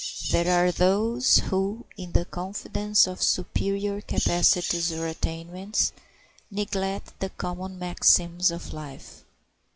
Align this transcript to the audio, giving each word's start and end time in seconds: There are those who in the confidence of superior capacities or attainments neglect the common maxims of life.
There 0.31 0.49
are 0.65 0.71
those 0.71 1.37
who 1.37 1.85
in 1.95 2.13
the 2.13 2.25
confidence 2.25 3.05
of 3.05 3.21
superior 3.21 4.01
capacities 4.01 4.91
or 4.91 5.05
attainments 5.05 5.93
neglect 6.49 7.19
the 7.19 7.29
common 7.29 7.77
maxims 7.77 8.49
of 8.49 8.73
life. 8.73 9.23